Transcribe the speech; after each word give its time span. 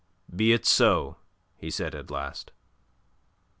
"Be 0.35 0.51
it 0.51 0.65
so," 0.65 1.17
he 1.57 1.69
said 1.69 1.93
at 1.93 2.09
last. 2.09 2.49